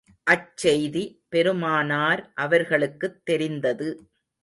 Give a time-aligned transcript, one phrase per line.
[0.27, 1.03] அச்செய்தி
[1.29, 3.89] பெருமானார் அவர்களுக்குத் தெரிந்தது.